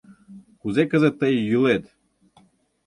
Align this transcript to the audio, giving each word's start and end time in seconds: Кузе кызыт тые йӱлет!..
Кузе 0.61 0.83
кызыт 0.91 1.15
тые 1.19 1.33
йӱлет!.. 1.49 1.83